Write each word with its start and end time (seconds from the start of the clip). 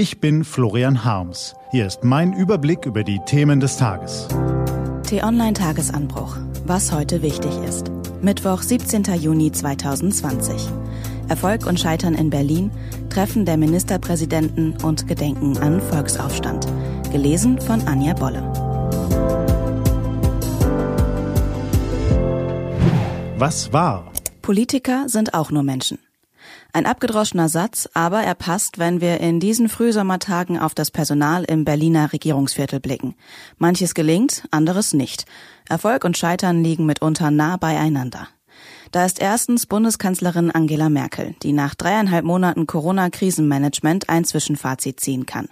Ich 0.00 0.18
bin 0.18 0.44
Florian 0.44 1.04
Harms. 1.04 1.54
Hier 1.72 1.86
ist 1.86 2.04
mein 2.04 2.32
Überblick 2.32 2.86
über 2.86 3.04
die 3.04 3.20
Themen 3.26 3.60
des 3.60 3.76
Tages. 3.76 4.28
T-Online 5.02 5.52
Tagesanbruch. 5.52 6.38
Was 6.64 6.90
heute 6.90 7.20
wichtig 7.20 7.50
ist. 7.68 7.92
Mittwoch, 8.22 8.62
17. 8.62 9.04
Juni 9.20 9.52
2020. 9.52 10.70
Erfolg 11.28 11.66
und 11.66 11.78
Scheitern 11.78 12.14
in 12.14 12.30
Berlin, 12.30 12.70
Treffen 13.10 13.44
der 13.44 13.58
Ministerpräsidenten 13.58 14.74
und 14.82 15.06
Gedenken 15.06 15.58
an 15.58 15.82
Volksaufstand. 15.82 16.66
Gelesen 17.12 17.60
von 17.60 17.86
Anja 17.86 18.14
Bolle. 18.14 18.40
Was 23.36 23.70
war? 23.74 24.10
Politiker 24.40 25.10
sind 25.10 25.34
auch 25.34 25.50
nur 25.50 25.62
Menschen. 25.62 25.98
Ein 26.72 26.86
abgedroschener 26.86 27.48
Satz, 27.48 27.88
aber 27.94 28.22
er 28.22 28.36
passt, 28.36 28.78
wenn 28.78 29.00
wir 29.00 29.20
in 29.20 29.40
diesen 29.40 29.68
Frühsommertagen 29.68 30.58
auf 30.58 30.74
das 30.74 30.90
Personal 30.90 31.44
im 31.44 31.64
Berliner 31.64 32.12
Regierungsviertel 32.12 32.78
blicken. 32.78 33.16
Manches 33.58 33.94
gelingt, 33.94 34.44
anderes 34.52 34.92
nicht. 34.92 35.24
Erfolg 35.68 36.04
und 36.04 36.16
Scheitern 36.16 36.62
liegen 36.62 36.86
mitunter 36.86 37.30
nah 37.30 37.56
beieinander. 37.56 38.28
Da 38.92 39.04
ist 39.04 39.20
erstens 39.20 39.66
Bundeskanzlerin 39.66 40.50
Angela 40.50 40.88
Merkel, 40.88 41.34
die 41.42 41.52
nach 41.52 41.74
dreieinhalb 41.74 42.24
Monaten 42.24 42.66
Corona-Krisenmanagement 42.66 44.08
ein 44.08 44.24
Zwischenfazit 44.24 45.00
ziehen 45.00 45.26
kann. 45.26 45.48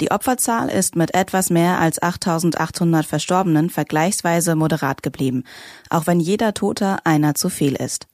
Die 0.00 0.10
Opferzahl 0.10 0.68
ist 0.68 0.96
mit 0.96 1.14
etwas 1.14 1.50
mehr 1.50 1.78
als 1.78 2.02
8800 2.02 3.06
Verstorbenen 3.06 3.70
vergleichsweise 3.70 4.56
moderat 4.56 5.02
geblieben, 5.02 5.44
auch 5.90 6.06
wenn 6.06 6.18
jeder 6.18 6.54
Tote 6.54 6.98
einer 7.04 7.34
zu 7.34 7.48
viel 7.48 7.74
ist. 7.74 8.08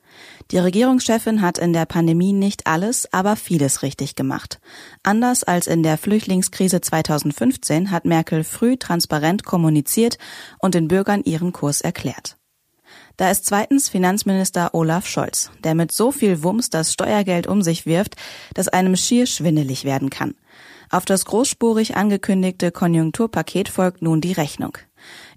Die 0.50 0.58
Regierungschefin 0.58 1.42
hat 1.42 1.58
in 1.58 1.72
der 1.72 1.84
Pandemie 1.84 2.32
nicht 2.32 2.66
alles, 2.66 3.12
aber 3.12 3.36
vieles 3.36 3.82
richtig 3.82 4.14
gemacht. 4.14 4.60
Anders 5.02 5.44
als 5.44 5.66
in 5.66 5.82
der 5.82 5.98
Flüchtlingskrise 5.98 6.80
2015 6.80 7.90
hat 7.90 8.04
Merkel 8.04 8.44
früh 8.44 8.76
transparent 8.76 9.44
kommuniziert 9.44 10.18
und 10.58 10.74
den 10.74 10.88
Bürgern 10.88 11.22
ihren 11.24 11.52
Kurs 11.52 11.80
erklärt. 11.80 12.36
Da 13.18 13.30
ist 13.30 13.46
zweitens 13.46 13.88
Finanzminister 13.88 14.74
Olaf 14.74 15.06
Scholz, 15.06 15.50
der 15.64 15.74
mit 15.74 15.92
so 15.92 16.12
viel 16.12 16.42
Wumms 16.42 16.70
das 16.70 16.92
Steuergeld 16.92 17.46
um 17.46 17.62
sich 17.62 17.84
wirft, 17.84 18.14
dass 18.54 18.68
einem 18.68 18.96
schier 18.96 19.26
schwindelig 19.26 19.84
werden 19.84 20.08
kann. 20.08 20.34
Auf 20.88 21.04
das 21.04 21.24
großspurig 21.26 21.96
angekündigte 21.96 22.70
Konjunkturpaket 22.70 23.68
folgt 23.68 24.02
nun 24.02 24.20
die 24.20 24.32
Rechnung. 24.32 24.78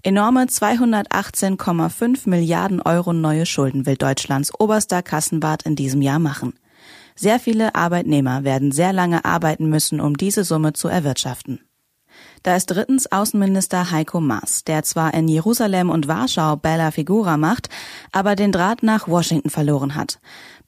Enorme 0.02 0.44
218,5 0.44 2.28
Milliarden 2.28 2.80
Euro 2.82 3.12
neue 3.12 3.46
Schulden 3.46 3.86
will 3.86 3.96
Deutschlands 3.96 4.52
oberster 4.58 5.02
Kassenwart 5.02 5.62
in 5.64 5.76
diesem 5.76 6.02
Jahr 6.02 6.18
machen. 6.18 6.54
Sehr 7.14 7.38
viele 7.38 7.74
Arbeitnehmer 7.74 8.44
werden 8.44 8.72
sehr 8.72 8.92
lange 8.92 9.24
arbeiten 9.24 9.68
müssen, 9.68 10.00
um 10.00 10.16
diese 10.16 10.44
Summe 10.44 10.72
zu 10.72 10.88
erwirtschaften. 10.88 11.60
Da 12.42 12.56
ist 12.56 12.66
drittens 12.66 13.10
Außenminister 13.10 13.92
Heiko 13.92 14.20
Maas, 14.20 14.64
der 14.64 14.82
zwar 14.82 15.14
in 15.14 15.28
Jerusalem 15.28 15.90
und 15.90 16.08
Warschau 16.08 16.56
Bella 16.56 16.90
Figura 16.90 17.36
macht, 17.36 17.68
aber 18.10 18.34
den 18.34 18.50
Draht 18.50 18.82
nach 18.82 19.06
Washington 19.06 19.48
verloren 19.48 19.94
hat. 19.94 20.18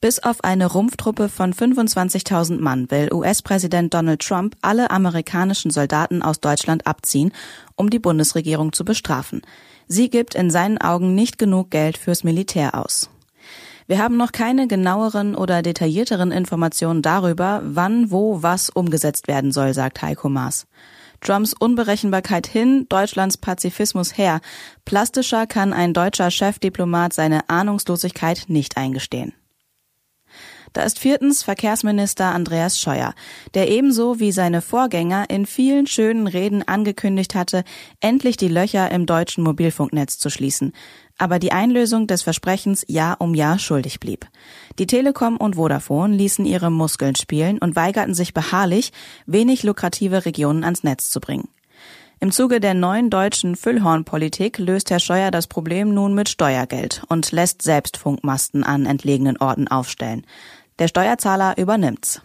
Bis 0.00 0.20
auf 0.20 0.44
eine 0.44 0.66
Rumpftruppe 0.66 1.28
von 1.28 1.52
25.000 1.52 2.60
Mann 2.60 2.90
will 2.90 3.12
US-Präsident 3.12 3.92
Donald 3.92 4.20
Trump 4.20 4.54
alle 4.62 4.90
amerikanischen 4.90 5.72
Soldaten 5.72 6.22
aus 6.22 6.40
Deutschland 6.40 6.86
abziehen, 6.86 7.32
um 7.74 7.90
die 7.90 7.98
Bundesregierung 7.98 8.72
zu 8.72 8.84
bestrafen. 8.84 9.42
Sie 9.88 10.10
gibt 10.10 10.34
in 10.34 10.50
seinen 10.50 10.78
Augen 10.78 11.14
nicht 11.14 11.38
genug 11.38 11.70
Geld 11.70 11.98
fürs 11.98 12.22
Militär 12.22 12.74
aus. 12.74 13.10
Wir 13.86 13.98
haben 13.98 14.16
noch 14.16 14.32
keine 14.32 14.68
genaueren 14.68 15.34
oder 15.34 15.60
detaillierteren 15.60 16.30
Informationen 16.30 17.02
darüber, 17.02 17.62
wann, 17.64 18.10
wo, 18.10 18.42
was 18.42 18.70
umgesetzt 18.70 19.26
werden 19.28 19.52
soll, 19.52 19.74
sagt 19.74 20.00
Heiko 20.02 20.28
Maas. 20.28 20.66
Trumps 21.24 21.54
Unberechenbarkeit 21.58 22.46
hin, 22.46 22.86
Deutschlands 22.88 23.38
Pazifismus 23.38 24.16
her. 24.16 24.40
Plastischer 24.84 25.46
kann 25.46 25.72
ein 25.72 25.94
deutscher 25.94 26.30
Chefdiplomat 26.30 27.12
seine 27.12 27.48
Ahnungslosigkeit 27.48 28.44
nicht 28.48 28.76
eingestehen. 28.76 29.32
Da 30.74 30.82
ist 30.82 30.98
viertens 30.98 31.44
Verkehrsminister 31.44 32.26
Andreas 32.26 32.80
Scheuer, 32.80 33.14
der 33.54 33.70
ebenso 33.70 34.18
wie 34.18 34.32
seine 34.32 34.60
Vorgänger 34.60 35.30
in 35.30 35.46
vielen 35.46 35.86
schönen 35.86 36.26
Reden 36.26 36.66
angekündigt 36.66 37.36
hatte, 37.36 37.62
endlich 38.00 38.36
die 38.36 38.48
Löcher 38.48 38.90
im 38.90 39.06
deutschen 39.06 39.44
Mobilfunknetz 39.44 40.18
zu 40.18 40.30
schließen, 40.30 40.72
aber 41.18 41.38
die 41.38 41.52
Einlösung 41.52 42.06
des 42.06 42.22
Versprechens 42.22 42.84
Jahr 42.88 43.20
um 43.20 43.34
Jahr 43.34 43.58
schuldig 43.58 44.00
blieb. 44.00 44.26
Die 44.78 44.86
Telekom 44.86 45.36
und 45.36 45.56
Vodafone 45.56 46.14
ließen 46.16 46.44
ihre 46.44 46.70
Muskeln 46.70 47.14
spielen 47.14 47.58
und 47.58 47.76
weigerten 47.76 48.14
sich 48.14 48.34
beharrlich, 48.34 48.92
wenig 49.26 49.62
lukrative 49.62 50.24
Regionen 50.24 50.64
ans 50.64 50.82
Netz 50.82 51.10
zu 51.10 51.20
bringen. 51.20 51.48
Im 52.20 52.32
Zuge 52.32 52.60
der 52.60 52.74
neuen 52.74 53.10
deutschen 53.10 53.56
Füllhornpolitik 53.56 54.58
löst 54.58 54.90
Herr 54.90 55.00
Scheuer 55.00 55.30
das 55.30 55.46
Problem 55.46 55.92
nun 55.92 56.14
mit 56.14 56.28
Steuergeld 56.28 57.02
und 57.08 57.32
lässt 57.32 57.62
selbst 57.62 57.96
Funkmasten 57.96 58.64
an 58.64 58.86
entlegenen 58.86 59.36
Orten 59.36 59.68
aufstellen. 59.68 60.24
Der 60.78 60.88
Steuerzahler 60.88 61.58
übernimmt's. 61.58 62.22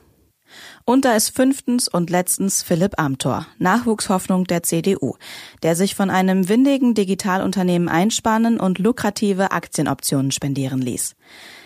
Und 0.85 1.05
da 1.05 1.15
ist 1.15 1.35
fünftens 1.35 1.87
und 1.87 2.09
letztens 2.09 2.63
Philipp 2.63 2.99
Amthor, 2.99 3.47
Nachwuchshoffnung 3.57 4.45
der 4.45 4.63
CDU, 4.63 5.15
der 5.63 5.75
sich 5.75 5.95
von 5.95 6.09
einem 6.09 6.49
windigen 6.49 6.93
Digitalunternehmen 6.93 7.89
einspannen 7.89 8.59
und 8.59 8.79
lukrative 8.79 9.51
Aktienoptionen 9.51 10.31
spendieren 10.31 10.81
ließ. 10.81 11.15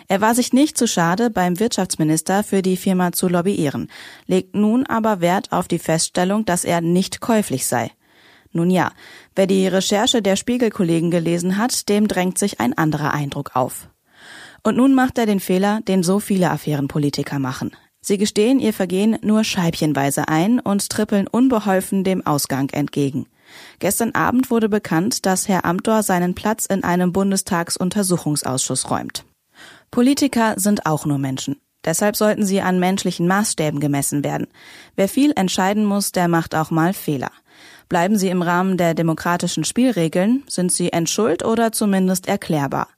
Er 0.08 0.20
war 0.20 0.34
sich 0.34 0.52
nicht 0.52 0.76
zu 0.76 0.86
schade, 0.86 1.30
beim 1.30 1.58
Wirtschaftsminister 1.58 2.44
für 2.44 2.60
die 2.60 2.76
Firma 2.76 3.12
zu 3.12 3.28
lobbyieren, 3.28 3.88
legt 4.26 4.54
nun 4.54 4.86
aber 4.86 5.20
Wert 5.20 5.52
auf 5.52 5.68
die 5.68 5.78
Feststellung, 5.78 6.44
dass 6.44 6.64
er 6.64 6.80
nicht 6.80 7.20
käuflich 7.20 7.66
sei. 7.66 7.90
Nun 8.52 8.70
ja, 8.70 8.92
wer 9.34 9.46
die 9.46 9.66
Recherche 9.66 10.22
der 10.22 10.36
Spiegelkollegen 10.36 11.10
gelesen 11.10 11.56
hat, 11.56 11.88
dem 11.88 12.06
drängt 12.06 12.38
sich 12.38 12.60
ein 12.60 12.76
anderer 12.76 13.12
Eindruck 13.12 13.56
auf. 13.56 13.88
Und 14.62 14.76
nun 14.76 14.94
macht 14.94 15.18
er 15.18 15.26
den 15.26 15.40
Fehler, 15.40 15.80
den 15.82 16.02
so 16.02 16.20
viele 16.20 16.50
Affärenpolitiker 16.50 17.38
machen. 17.38 17.72
Sie 18.06 18.18
gestehen 18.18 18.60
ihr 18.60 18.74
Vergehen 18.74 19.16
nur 19.22 19.44
scheibchenweise 19.44 20.28
ein 20.28 20.60
und 20.60 20.90
trippeln 20.90 21.26
unbeholfen 21.26 22.04
dem 22.04 22.26
Ausgang 22.26 22.68
entgegen. 22.68 23.24
Gestern 23.78 24.10
Abend 24.14 24.50
wurde 24.50 24.68
bekannt, 24.68 25.24
dass 25.24 25.48
Herr 25.48 25.64
Amthor 25.64 26.02
seinen 26.02 26.34
Platz 26.34 26.66
in 26.66 26.84
einem 26.84 27.14
Bundestagsuntersuchungsausschuss 27.14 28.90
räumt. 28.90 29.24
Politiker 29.90 30.52
sind 30.58 30.84
auch 30.84 31.06
nur 31.06 31.16
Menschen. 31.16 31.56
Deshalb 31.82 32.14
sollten 32.16 32.44
sie 32.44 32.60
an 32.60 32.78
menschlichen 32.78 33.26
Maßstäben 33.26 33.80
gemessen 33.80 34.22
werden. 34.22 34.48
Wer 34.96 35.08
viel 35.08 35.32
entscheiden 35.34 35.86
muss, 35.86 36.12
der 36.12 36.28
macht 36.28 36.54
auch 36.54 36.70
mal 36.70 36.92
Fehler. 36.92 37.30
Bleiben 37.88 38.18
sie 38.18 38.28
im 38.28 38.42
Rahmen 38.42 38.76
der 38.76 38.92
demokratischen 38.92 39.64
Spielregeln, 39.64 40.42
sind 40.46 40.70
sie 40.70 40.92
entschuld 40.92 41.42
oder 41.42 41.72
zumindest 41.72 42.28
erklärbar. 42.28 42.88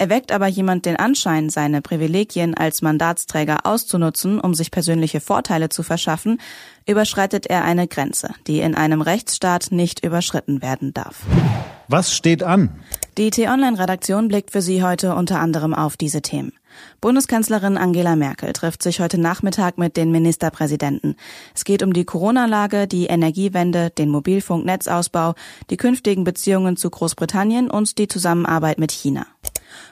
Erweckt 0.00 0.30
aber 0.30 0.46
jemand 0.46 0.86
den 0.86 0.94
Anschein, 0.94 1.50
seine 1.50 1.82
Privilegien 1.82 2.54
als 2.54 2.82
Mandatsträger 2.82 3.66
auszunutzen, 3.66 4.40
um 4.40 4.54
sich 4.54 4.70
persönliche 4.70 5.20
Vorteile 5.20 5.70
zu 5.70 5.82
verschaffen, 5.82 6.40
überschreitet 6.86 7.46
er 7.46 7.64
eine 7.64 7.88
Grenze, 7.88 8.30
die 8.46 8.60
in 8.60 8.76
einem 8.76 9.00
Rechtsstaat 9.00 9.72
nicht 9.72 10.04
überschritten 10.04 10.62
werden 10.62 10.94
darf. 10.94 11.24
Was 11.88 12.14
steht 12.14 12.44
an? 12.44 12.78
Die 13.16 13.30
T-Online-Redaktion 13.30 14.28
blickt 14.28 14.52
für 14.52 14.62
Sie 14.62 14.84
heute 14.84 15.16
unter 15.16 15.40
anderem 15.40 15.74
auf 15.74 15.96
diese 15.96 16.22
Themen. 16.22 16.52
Bundeskanzlerin 17.00 17.76
Angela 17.76 18.14
Merkel 18.14 18.52
trifft 18.52 18.84
sich 18.84 19.00
heute 19.00 19.18
Nachmittag 19.18 19.78
mit 19.78 19.96
den 19.96 20.12
Ministerpräsidenten. 20.12 21.16
Es 21.56 21.64
geht 21.64 21.82
um 21.82 21.92
die 21.92 22.04
Corona-Lage, 22.04 22.86
die 22.86 23.06
Energiewende, 23.06 23.90
den 23.90 24.10
Mobilfunknetzausbau, 24.10 25.34
die 25.70 25.76
künftigen 25.76 26.22
Beziehungen 26.22 26.76
zu 26.76 26.88
Großbritannien 26.88 27.68
und 27.68 27.98
die 27.98 28.06
Zusammenarbeit 28.06 28.78
mit 28.78 28.92
China. 28.92 29.26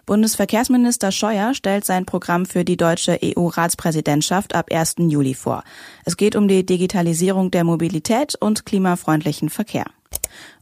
Bundesverkehrsminister 0.07 1.13
Scheuer 1.13 1.55
stellt 1.55 1.85
sein 1.85 2.07
Programm 2.07 2.47
für 2.47 2.65
die 2.65 2.77
deutsche 2.77 3.19
EU-Ratspräsidentschaft 3.23 4.55
ab 4.55 4.71
1. 4.73 4.97
Juli 4.99 5.35
vor. 5.35 5.65
Es 6.05 6.17
geht 6.17 6.37
um 6.37 6.49
die 6.49 6.65
Digitalisierung 6.65 7.51
der 7.51 7.65
Mobilität 7.65 8.35
und 8.37 8.67
klimafreundlichen 8.67 9.49
Verkehr. 9.49 9.87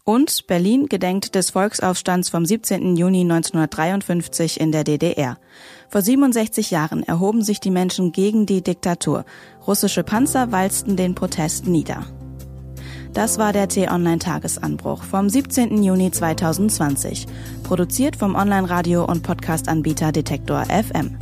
Und 0.04 0.46
Berlin 0.46 0.86
gedenkt 0.86 1.34
des 1.34 1.50
Volksaufstands 1.50 2.28
vom 2.28 2.44
17. 2.44 2.96
Juni 2.96 3.22
1953 3.22 4.60
in 4.60 4.70
der 4.70 4.84
DDR. 4.84 5.38
Vor 5.88 6.02
67 6.02 6.70
Jahren 6.70 7.02
erhoben 7.02 7.42
sich 7.42 7.58
die 7.58 7.70
Menschen 7.70 8.12
gegen 8.12 8.44
die 8.44 8.62
Diktatur. 8.62 9.24
Russische 9.66 10.02
Panzer 10.02 10.52
walzten 10.52 10.96
den 10.96 11.14
Protest 11.14 11.66
nieder. 11.66 12.04
Das 13.14 13.38
war 13.38 13.52
der 13.52 13.68
T-Online-Tagesanbruch 13.68 15.04
vom 15.04 15.28
17. 15.30 15.84
Juni 15.84 16.10
2020, 16.10 17.28
produziert 17.62 18.16
vom 18.16 18.34
Online-Radio- 18.34 19.04
und 19.04 19.22
Podcast-Anbieter 19.22 20.10
Detektor 20.10 20.64
FM. 20.64 21.16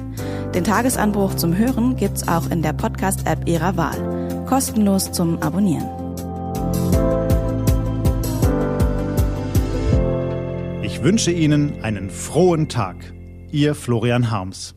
Den 0.55 0.65
Tagesanbruch 0.65 1.35
zum 1.35 1.55
Hören 1.55 1.97
gibt's 1.97 2.27
auch 2.27 2.51
in 2.51 2.63
der 2.63 2.73
Podcast-App 2.73 3.47
Ihrer 3.47 3.77
Wahl. 3.77 4.47
Kostenlos 4.47 5.13
zum 5.13 5.43
Abonnieren. 5.43 5.87
Ich 10.83 11.03
wünsche 11.03 11.31
Ihnen 11.31 11.83
einen 11.83 12.09
frohen 12.09 12.71
Tag. 12.71 13.13
Ihr 13.51 13.75
Florian 13.75 14.31
Harms. 14.31 14.75